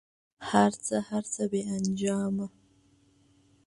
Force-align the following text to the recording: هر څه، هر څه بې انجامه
هر 0.49 0.71
څه، 0.85 0.95
هر 1.09 1.23
څه 1.33 1.41
بې 1.51 1.61
انجامه 1.75 2.47